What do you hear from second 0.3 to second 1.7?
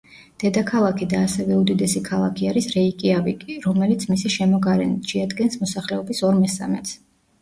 დედაქალაქი და ასევე